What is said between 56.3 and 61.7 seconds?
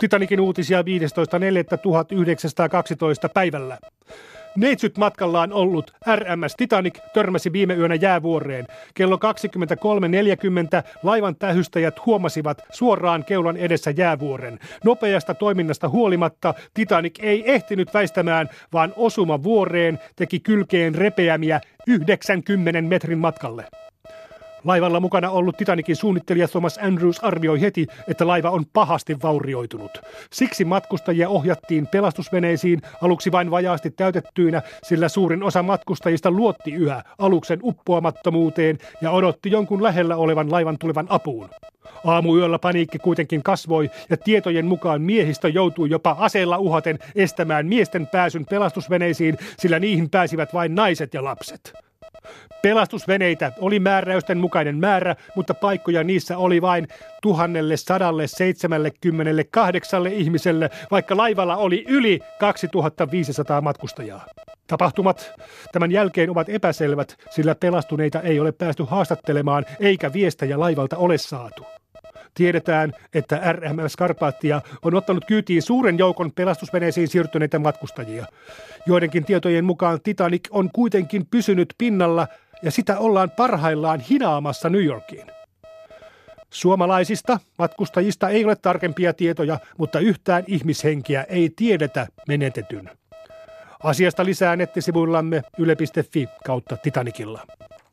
oli vain 1178 ihmiselle, vaikka laivalla